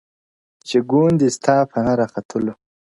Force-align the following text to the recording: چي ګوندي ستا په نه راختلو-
چي 0.67 0.77
ګوندي 0.89 1.29
ستا 1.37 1.55
په 1.71 1.77
نه 1.85 1.93
راختلو- 1.99 2.53